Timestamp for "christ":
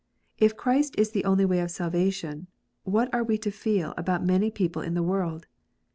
0.57-0.95